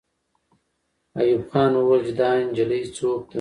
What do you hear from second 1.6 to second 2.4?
وویل چې دا